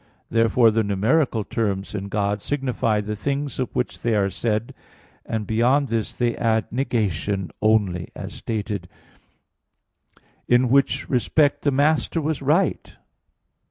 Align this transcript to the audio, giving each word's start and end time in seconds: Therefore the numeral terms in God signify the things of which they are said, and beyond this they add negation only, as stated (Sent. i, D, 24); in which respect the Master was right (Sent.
Therefore 0.31 0.71
the 0.71 0.83
numeral 0.83 1.43
terms 1.43 1.93
in 1.93 2.07
God 2.07 2.41
signify 2.41 3.01
the 3.01 3.15
things 3.15 3.59
of 3.59 3.69
which 3.75 4.01
they 4.01 4.15
are 4.15 4.31
said, 4.31 4.73
and 5.27 5.45
beyond 5.45 5.89
this 5.89 6.17
they 6.17 6.35
add 6.37 6.65
negation 6.71 7.51
only, 7.61 8.09
as 8.15 8.33
stated 8.33 8.89
(Sent. 8.89 8.93
i, 10.17 10.17
D, 10.53 10.57
24); 10.57 10.57
in 10.65 10.69
which 10.71 11.07
respect 11.07 11.61
the 11.61 11.69
Master 11.69 12.19
was 12.19 12.41
right 12.41 12.83
(Sent. 12.83 12.97